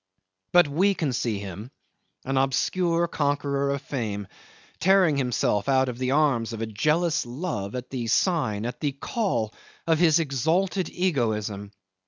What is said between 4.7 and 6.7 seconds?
tearing himself out of the arms of a